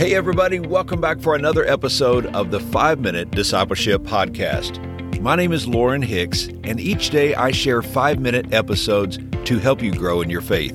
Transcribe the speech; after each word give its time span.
Hey, 0.00 0.14
everybody, 0.14 0.60
welcome 0.60 0.98
back 0.98 1.20
for 1.20 1.34
another 1.34 1.62
episode 1.66 2.24
of 2.34 2.50
the 2.50 2.58
5 2.58 3.00
Minute 3.00 3.30
Discipleship 3.32 4.00
Podcast. 4.00 4.80
My 5.20 5.36
name 5.36 5.52
is 5.52 5.68
Lauren 5.68 6.00
Hicks, 6.00 6.46
and 6.64 6.80
each 6.80 7.10
day 7.10 7.34
I 7.34 7.50
share 7.50 7.82
5 7.82 8.18
minute 8.18 8.54
episodes 8.54 9.18
to 9.44 9.58
help 9.58 9.82
you 9.82 9.92
grow 9.92 10.22
in 10.22 10.30
your 10.30 10.40
faith. 10.40 10.74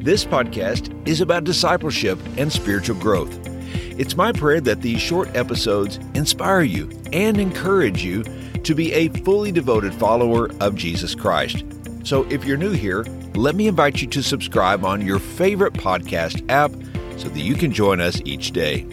This 0.00 0.24
podcast 0.24 0.92
is 1.06 1.20
about 1.20 1.44
discipleship 1.44 2.18
and 2.36 2.52
spiritual 2.52 2.96
growth. 2.96 3.38
It's 3.96 4.16
my 4.16 4.32
prayer 4.32 4.60
that 4.62 4.82
these 4.82 5.00
short 5.00 5.36
episodes 5.36 6.00
inspire 6.14 6.62
you 6.62 6.90
and 7.12 7.38
encourage 7.38 8.02
you 8.02 8.24
to 8.64 8.74
be 8.74 8.92
a 8.92 9.06
fully 9.20 9.52
devoted 9.52 9.94
follower 9.94 10.50
of 10.58 10.74
Jesus 10.74 11.14
Christ. 11.14 11.64
So 12.02 12.24
if 12.24 12.44
you're 12.44 12.56
new 12.56 12.72
here, 12.72 13.04
let 13.36 13.54
me 13.54 13.68
invite 13.68 14.02
you 14.02 14.08
to 14.08 14.20
subscribe 14.20 14.84
on 14.84 15.06
your 15.06 15.20
favorite 15.20 15.74
podcast 15.74 16.44
app 16.50 16.72
so 17.22 17.28
that 17.28 17.40
you 17.40 17.54
can 17.54 17.70
join 17.70 18.00
us 18.00 18.20
each 18.24 18.50
day. 18.50 18.84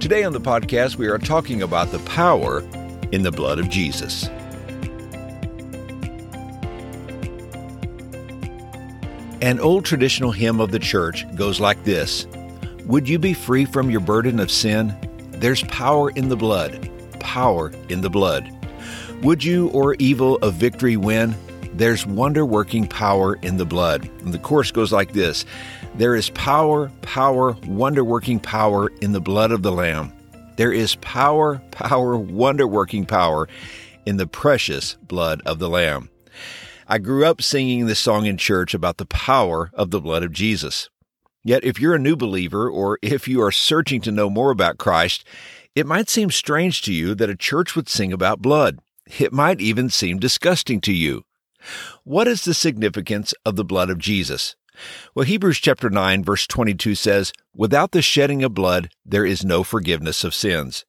Today 0.00 0.24
on 0.24 0.32
the 0.32 0.40
podcast, 0.40 0.96
we 0.96 1.06
are 1.06 1.16
talking 1.16 1.62
about 1.62 1.92
the 1.92 2.00
power 2.00 2.60
in 3.12 3.22
the 3.22 3.30
blood 3.30 3.60
of 3.60 3.68
Jesus. 3.70 4.28
An 9.42 9.60
old 9.60 9.84
traditional 9.84 10.32
hymn 10.32 10.60
of 10.60 10.72
the 10.72 10.80
church 10.80 11.24
goes 11.36 11.60
like 11.60 11.84
this 11.84 12.26
Would 12.86 13.08
you 13.08 13.20
be 13.20 13.32
free 13.32 13.64
from 13.64 13.90
your 13.90 14.00
burden 14.00 14.40
of 14.40 14.50
sin? 14.50 14.92
There's 15.30 15.62
power 15.64 16.10
in 16.10 16.30
the 16.30 16.36
blood, 16.36 16.90
power 17.20 17.70
in 17.88 18.00
the 18.00 18.10
blood. 18.10 18.50
Would 19.22 19.44
you 19.44 19.68
or 19.68 19.94
evil 20.00 20.36
of 20.38 20.54
victory 20.54 20.96
win? 20.96 21.36
There's 21.80 22.06
wonder 22.06 22.44
working 22.44 22.86
power 22.86 23.36
in 23.36 23.56
the 23.56 23.64
blood. 23.64 24.06
And 24.20 24.34
the 24.34 24.38
chorus 24.38 24.70
goes 24.70 24.92
like 24.92 25.14
this 25.14 25.46
There 25.94 26.14
is 26.14 26.28
power, 26.28 26.92
power, 27.00 27.52
wonder 27.66 28.04
working 28.04 28.38
power 28.38 28.92
in 29.00 29.12
the 29.12 29.20
blood 29.22 29.50
of 29.50 29.62
the 29.62 29.72
Lamb. 29.72 30.12
There 30.56 30.74
is 30.74 30.96
power, 30.96 31.62
power, 31.70 32.18
wonder 32.18 32.66
working 32.66 33.06
power 33.06 33.48
in 34.04 34.18
the 34.18 34.26
precious 34.26 34.98
blood 35.00 35.40
of 35.46 35.58
the 35.58 35.70
Lamb. 35.70 36.10
I 36.86 36.98
grew 36.98 37.24
up 37.24 37.40
singing 37.40 37.86
this 37.86 37.98
song 37.98 38.26
in 38.26 38.36
church 38.36 38.74
about 38.74 38.98
the 38.98 39.06
power 39.06 39.70
of 39.72 39.90
the 39.90 40.02
blood 40.02 40.22
of 40.22 40.32
Jesus. 40.32 40.90
Yet, 41.44 41.64
if 41.64 41.80
you're 41.80 41.94
a 41.94 41.98
new 41.98 42.14
believer 42.14 42.68
or 42.68 42.98
if 43.00 43.26
you 43.26 43.40
are 43.40 43.50
searching 43.50 44.02
to 44.02 44.12
know 44.12 44.28
more 44.28 44.50
about 44.50 44.76
Christ, 44.76 45.24
it 45.74 45.86
might 45.86 46.10
seem 46.10 46.30
strange 46.30 46.82
to 46.82 46.92
you 46.92 47.14
that 47.14 47.30
a 47.30 47.34
church 47.34 47.74
would 47.74 47.88
sing 47.88 48.12
about 48.12 48.42
blood. 48.42 48.80
It 49.18 49.32
might 49.32 49.62
even 49.62 49.88
seem 49.88 50.18
disgusting 50.18 50.82
to 50.82 50.92
you. 50.92 51.24
What 52.04 52.28
is 52.28 52.44
the 52.44 52.54
significance 52.54 53.34
of 53.44 53.56
the 53.56 53.64
blood 53.64 53.90
of 53.90 53.98
Jesus? 53.98 54.56
Well, 55.14 55.26
Hebrews 55.26 55.58
chapter 55.58 55.90
9 55.90 56.24
verse 56.24 56.46
22 56.46 56.94
says, 56.94 57.32
"Without 57.54 57.92
the 57.92 58.02
shedding 58.02 58.42
of 58.42 58.54
blood 58.54 58.90
there 59.04 59.26
is 59.26 59.44
no 59.44 59.62
forgiveness 59.62 60.24
of 60.24 60.34
sins." 60.34 60.84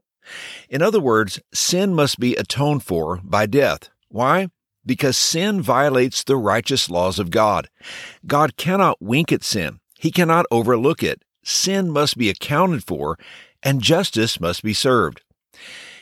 In 0.70 0.82
other 0.82 1.00
words, 1.00 1.40
sin 1.54 1.94
must 1.94 2.20
be 2.20 2.36
atoned 2.36 2.84
for 2.84 3.20
by 3.24 3.46
death. 3.48 3.90
Why? 4.08 4.48
Because 4.86 5.18
sin 5.18 5.62
violates 5.62 6.24
the 6.24 6.38
righteous 6.38 6.90
laws 6.90 7.20
of 7.20 7.32
God. 7.32 7.70
God 8.26 8.56
cannot 8.56 9.02
wink 9.02 9.32
at 9.32 9.44
sin. 9.44 9.80
He 10.00 10.12
cannot 10.12 10.46
overlook 10.52 11.04
it. 11.04 11.24
Sin 11.44 11.90
must 11.90 12.18
be 12.18 12.30
accounted 12.30 12.84
for 12.84 13.18
and 13.64 13.82
justice 13.82 14.40
must 14.40 14.64
be 14.64 14.74
served. 14.74 15.22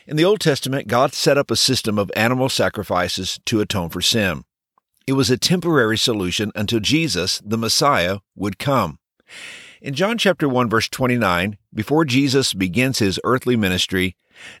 In 0.06 0.16
the 0.16 0.24
Old 0.24 0.40
Testament, 0.40 0.88
God 0.88 1.12
set 1.12 1.38
up 1.38 1.50
a 1.50 1.56
system 1.56 1.98
of 1.98 2.10
animal 2.16 2.48
sacrifices 2.48 3.38
to 3.46 3.60
atone 3.60 3.90
for 3.90 4.00
sin. 4.00 4.44
It 5.10 5.14
was 5.14 5.28
a 5.28 5.36
temporary 5.36 5.98
solution 5.98 6.52
until 6.54 6.78
Jesus, 6.78 7.42
the 7.44 7.58
Messiah, 7.58 8.18
would 8.36 8.60
come. 8.60 9.00
In 9.82 9.92
John 9.92 10.16
chapter 10.16 10.48
1 10.48 10.70
verse 10.70 10.88
29, 10.88 11.58
before 11.74 12.04
Jesus 12.04 12.54
begins 12.54 13.00
his 13.00 13.18
earthly 13.24 13.56
ministry, 13.56 14.14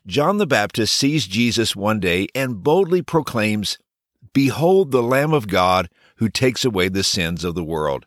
John 0.08 0.38
the 0.38 0.48
Baptist 0.48 0.96
sees 0.96 1.28
Jesus 1.28 1.76
one 1.76 2.00
day 2.00 2.26
and 2.34 2.64
boldly 2.64 3.00
proclaims, 3.00 3.78
Behold 4.32 4.90
the 4.90 5.04
Lamb 5.04 5.32
of 5.32 5.46
God 5.46 5.88
who 6.16 6.28
takes 6.28 6.64
away 6.64 6.88
the 6.88 7.04
sins 7.04 7.44
of 7.44 7.54
the 7.54 7.62
world. 7.62 8.06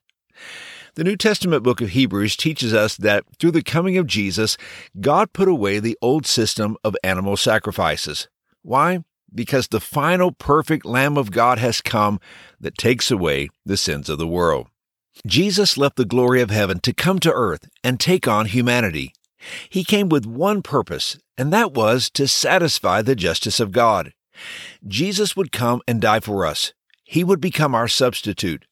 The 0.95 1.05
New 1.05 1.15
Testament 1.15 1.63
book 1.63 1.79
of 1.79 1.91
Hebrews 1.91 2.35
teaches 2.35 2.73
us 2.73 2.97
that 2.97 3.23
through 3.39 3.51
the 3.51 3.63
coming 3.63 3.97
of 3.97 4.05
Jesus, 4.05 4.57
God 4.99 5.31
put 5.31 5.47
away 5.47 5.79
the 5.79 5.97
old 6.01 6.25
system 6.25 6.75
of 6.83 6.97
animal 7.05 7.37
sacrifices. 7.37 8.27
Why? 8.63 8.99
Because 9.35 9.67
the 9.67 9.79
final 9.79 10.31
perfect 10.31 10.85
Lamb 10.85 11.17
of 11.17 11.31
God 11.31 11.59
has 11.59 11.81
come 11.81 12.19
that 12.59 12.77
takes 12.77 13.11
away 13.11 13.49
the 13.65 13.77
sins 13.77 14.09
of 14.09 14.17
the 14.17 14.27
world. 14.27 14.67
Jesus 15.27 15.77
left 15.77 15.95
the 15.95 16.05
glory 16.05 16.41
of 16.41 16.49
heaven 16.49 16.79
to 16.79 16.93
come 16.93 17.19
to 17.19 17.31
earth 17.31 17.67
and 17.83 17.99
take 17.99 18.27
on 18.27 18.47
humanity. 18.47 19.13
He 19.69 19.83
came 19.83 20.09
with 20.09 20.25
one 20.25 20.61
purpose, 20.61 21.17
and 21.37 21.51
that 21.53 21.73
was 21.73 22.09
to 22.11 22.27
satisfy 22.27 23.01
the 23.01 23.15
justice 23.15 23.59
of 23.59 23.71
God. 23.71 24.13
Jesus 24.87 25.35
would 25.35 25.51
come 25.51 25.81
and 25.87 26.01
die 26.01 26.19
for 26.19 26.45
us. 26.45 26.73
He 27.03 27.23
would 27.23 27.41
become 27.41 27.75
our 27.75 27.87
substitute. 27.87 28.65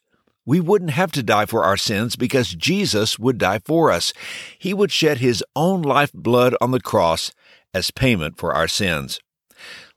We 0.46 0.60
wouldn't 0.60 0.92
have 0.92 1.12
to 1.12 1.24
die 1.24 1.46
for 1.46 1.64
our 1.64 1.78
sins 1.78 2.16
because 2.16 2.56
Jesus 2.56 3.20
would 3.20 3.38
die 3.38 3.60
for 3.64 3.92
us. 3.92 4.12
He 4.58 4.74
would 4.74 4.92
shed 4.92 5.20
his 5.20 5.44
own 5.56 5.84
life 5.84 6.12
blood 6.14 6.56
on 6.60 6.72
the 6.72 6.80
cross 6.80 7.32
as 7.74 7.92
payment 7.92 8.38
for 8.38 8.54
our 8.54 8.68
sins. 8.68 9.20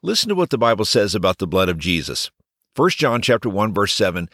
Listen 0.05 0.29
to 0.29 0.35
what 0.35 0.51
the 0.51 0.59
Bible 0.59 0.85
says 0.85 1.15
about 1.15 1.39
the 1.39 1.47
blood 1.47 1.71
of 1.71 1.79
Jesus. 1.79 2.31
1 2.77 2.91
John 2.91 3.23
chapter 3.23 3.49
1 3.49 3.73
verse 3.73 3.95
7, 3.95 4.29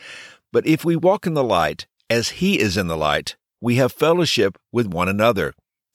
but 0.50 0.66
if 0.66 0.84
we 0.84 0.96
walk 0.96 1.28
in 1.28 1.34
the 1.34 1.44
light 1.44 1.86
as 2.10 2.30
he 2.30 2.58
is 2.58 2.76
in 2.76 2.88
the 2.88 2.96
light, 2.96 3.36
we 3.60 3.76
have 3.76 3.92
fellowship 3.92 4.58
with 4.72 4.88
one 4.88 5.08
another, 5.08 5.54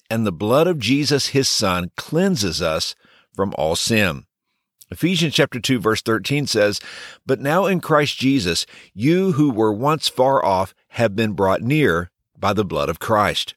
and 0.09 0.25
the 0.25 0.31
blood 0.31 0.65
of 0.67 0.79
Jesus 0.79 1.27
his 1.27 1.49
son 1.49 1.91
cleanses 1.97 2.61
us 2.61 2.95
from 3.35 3.53
all 3.57 3.75
sin. 3.75 4.23
Ephesians 4.91 5.33
chapter 5.33 5.59
2 5.59 5.81
verse 5.81 6.01
13 6.01 6.47
says, 6.47 6.79
But 7.25 7.41
now 7.41 7.65
in 7.65 7.81
Christ 7.81 8.17
Jesus, 8.17 8.65
you 8.93 9.33
who 9.33 9.51
were 9.51 9.73
once 9.73 10.07
far 10.07 10.43
off 10.45 10.73
have 10.91 11.17
been 11.17 11.33
brought 11.33 11.61
near 11.61 12.11
by 12.39 12.53
the 12.53 12.63
blood 12.63 12.87
of 12.87 12.99
Christ. 12.99 13.55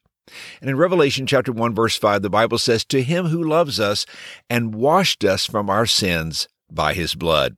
And 0.61 0.71
in 0.71 0.77
Revelation 0.77 1.27
chapter 1.27 1.53
1 1.53 1.75
verse 1.75 1.97
5, 1.97 2.23
the 2.23 2.31
Bible 2.31 2.59
says, 2.59 2.85
To 2.85 3.03
him 3.03 3.27
who 3.27 3.43
loves 3.43 3.81
us 3.81 4.07
and 4.49 4.75
washed 4.75 5.25
us 5.25 5.47
from 5.47 5.71
our 5.71 5.87
sins 5.87 6.49
by 6.71 6.95
his 6.95 7.15
blood. 7.15 7.57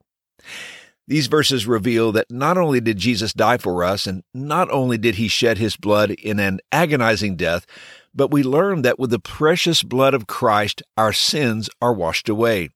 These 1.06 1.26
verses 1.26 1.66
reveal 1.66 2.12
that 2.12 2.30
not 2.30 2.56
only 2.56 2.80
did 2.80 2.96
Jesus 2.96 3.32
die 3.32 3.56
for 3.56 3.82
us, 3.82 4.06
and 4.06 4.22
not 4.32 4.70
only 4.70 4.96
did 4.96 5.16
he 5.16 5.26
shed 5.26 5.58
his 5.58 5.76
blood 5.76 6.12
in 6.12 6.38
an 6.38 6.60
agonizing 6.70 7.34
death, 7.34 7.66
but 8.14 8.30
we 8.30 8.44
learn 8.44 8.82
that 8.82 8.98
with 8.98 9.10
the 9.10 9.18
precious 9.18 9.82
blood 9.82 10.14
of 10.14 10.28
Christ, 10.28 10.82
our 10.96 11.12
sins 11.12 11.68
are 11.82 11.92
washed 11.92 12.28
away. 12.28 12.68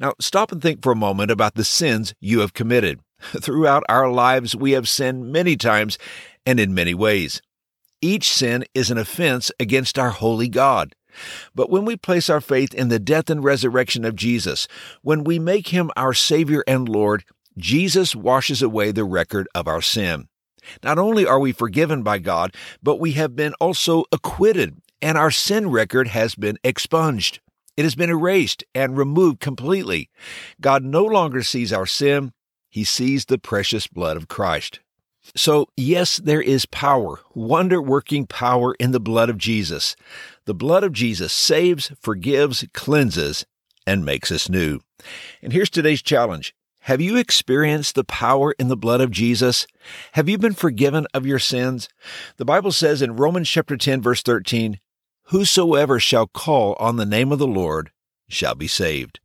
Now, 0.00 0.14
stop 0.20 0.52
and 0.52 0.62
think 0.62 0.82
for 0.82 0.92
a 0.92 0.96
moment 0.96 1.30
about 1.30 1.54
the 1.54 1.64
sins 1.64 2.14
you 2.18 2.40
have 2.40 2.54
committed. 2.54 3.00
Throughout 3.20 3.84
our 3.88 4.10
lives, 4.10 4.56
we 4.56 4.72
have 4.72 4.88
sinned 4.88 5.30
many 5.30 5.56
times 5.56 5.98
and 6.46 6.60
in 6.60 6.74
many 6.74 6.94
ways. 6.94 7.42
Each 8.06 8.32
sin 8.32 8.64
is 8.72 8.92
an 8.92 8.98
offense 8.98 9.50
against 9.58 9.98
our 9.98 10.10
holy 10.10 10.48
God. 10.48 10.94
But 11.56 11.70
when 11.70 11.84
we 11.84 11.96
place 11.96 12.30
our 12.30 12.40
faith 12.40 12.72
in 12.72 12.88
the 12.88 13.00
death 13.00 13.28
and 13.30 13.42
resurrection 13.42 14.04
of 14.04 14.14
Jesus, 14.14 14.68
when 15.02 15.24
we 15.24 15.40
make 15.40 15.68
him 15.68 15.90
our 15.96 16.14
Savior 16.14 16.62
and 16.68 16.88
Lord, 16.88 17.24
Jesus 17.58 18.14
washes 18.14 18.62
away 18.62 18.92
the 18.92 19.02
record 19.02 19.48
of 19.56 19.66
our 19.66 19.82
sin. 19.82 20.28
Not 20.84 21.00
only 21.00 21.26
are 21.26 21.40
we 21.40 21.50
forgiven 21.50 22.04
by 22.04 22.20
God, 22.20 22.54
but 22.80 23.00
we 23.00 23.12
have 23.14 23.34
been 23.34 23.54
also 23.54 24.04
acquitted, 24.12 24.80
and 25.02 25.18
our 25.18 25.32
sin 25.32 25.68
record 25.68 26.06
has 26.06 26.36
been 26.36 26.58
expunged. 26.62 27.40
It 27.76 27.82
has 27.82 27.96
been 27.96 28.10
erased 28.10 28.62
and 28.72 28.96
removed 28.96 29.40
completely. 29.40 30.10
God 30.60 30.84
no 30.84 31.04
longer 31.04 31.42
sees 31.42 31.72
our 31.72 31.86
sin, 31.86 32.34
He 32.70 32.84
sees 32.84 33.24
the 33.24 33.38
precious 33.38 33.88
blood 33.88 34.16
of 34.16 34.28
Christ. 34.28 34.78
So, 35.34 35.68
yes, 35.76 36.18
there 36.18 36.40
is 36.40 36.66
power, 36.66 37.20
wonder 37.34 37.82
working 37.82 38.26
power 38.26 38.74
in 38.78 38.92
the 38.92 39.00
blood 39.00 39.28
of 39.28 39.38
Jesus. 39.38 39.96
The 40.44 40.54
blood 40.54 40.84
of 40.84 40.92
Jesus 40.92 41.32
saves, 41.32 41.92
forgives, 42.00 42.64
cleanses, 42.72 43.44
and 43.86 44.04
makes 44.04 44.30
us 44.30 44.48
new. 44.48 44.80
And 45.42 45.52
here's 45.52 45.70
today's 45.70 46.02
challenge. 46.02 46.54
Have 46.80 47.00
you 47.00 47.16
experienced 47.16 47.96
the 47.96 48.04
power 48.04 48.54
in 48.60 48.68
the 48.68 48.76
blood 48.76 49.00
of 49.00 49.10
Jesus? 49.10 49.66
Have 50.12 50.28
you 50.28 50.38
been 50.38 50.54
forgiven 50.54 51.06
of 51.12 51.26
your 51.26 51.40
sins? 51.40 51.88
The 52.36 52.44
Bible 52.44 52.70
says 52.70 53.02
in 53.02 53.16
Romans 53.16 53.48
chapter 53.48 53.76
10 53.76 54.00
verse 54.00 54.22
13, 54.22 54.78
Whosoever 55.30 55.98
shall 55.98 56.28
call 56.28 56.76
on 56.78 56.96
the 56.96 57.04
name 57.04 57.32
of 57.32 57.40
the 57.40 57.46
Lord 57.46 57.90
shall 58.28 58.54
be 58.54 58.68
saved. 58.68 59.18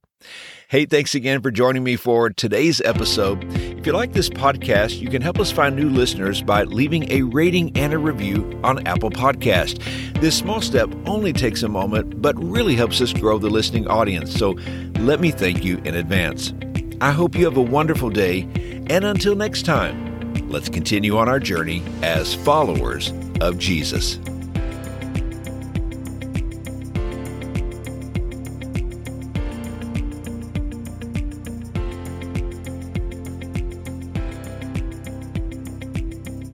Hey, 0.70 0.86
thanks 0.86 1.14
again 1.14 1.42
for 1.42 1.52
joining 1.52 1.84
me 1.84 1.96
for 1.96 2.32
today's 2.32 2.82
episode. 2.82 3.71
If 3.82 3.88
you 3.88 3.94
like 3.94 4.14
this 4.14 4.30
podcast, 4.30 5.02
you 5.02 5.10
can 5.10 5.24
help 5.24 5.40
us 5.40 5.52
find 5.52 5.76
new 5.76 5.90
listeners 5.90 6.44
by 6.44 6.66
leaving 6.66 7.12
a 7.12 7.24
rating 7.24 7.76
and 7.76 7.94
a 7.94 7.98
review 7.98 8.62
on 8.64 8.86
Apple 8.86 9.10
Podcast. 9.10 9.82
This 10.22 10.38
small 10.38 10.62
step 10.62 10.88
only 11.08 11.34
takes 11.34 11.64
a 11.64 11.68
moment, 11.68 12.22
but 12.22 12.36
really 12.38 12.76
helps 12.76 13.02
us 13.02 13.12
grow 13.12 13.40
the 13.40 13.50
listening 13.50 13.88
audience. 13.88 14.36
So 14.36 14.56
let 15.00 15.20
me 15.20 15.32
thank 15.32 15.66
you 15.66 15.80
in 15.80 15.96
advance. 15.96 16.54
I 17.02 17.10
hope 17.12 17.34
you 17.34 17.44
have 17.46 17.58
a 17.58 17.62
wonderful 17.64 18.12
day, 18.12 18.48
and 18.88 19.04
until 19.04 19.36
next 19.36 19.66
time, 19.66 20.48
let's 20.48 20.70
continue 20.70 21.18
on 21.18 21.28
our 21.28 21.40
journey 21.40 21.82
as 22.04 22.36
followers 22.36 23.12
of 23.42 23.58
Jesus. 23.58 24.20